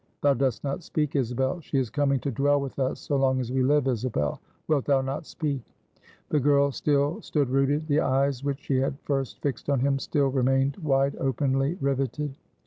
[0.21, 1.59] Thou dost not speak, Isabel.
[1.59, 4.41] She is coming to dwell with us so long as we live, Isabel.
[4.67, 5.61] Wilt thou not speak?"
[6.29, 10.29] The girl still stood rooted; the eyes, which she had first fixed on him, still
[10.29, 12.33] remained wide openly riveted.